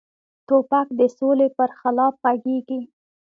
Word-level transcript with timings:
توپک 0.47 0.87
د 0.99 1.01
سولې 1.17 1.47
پر 1.57 1.69
خلاف 1.79 2.13
غږیږي. 2.23 2.81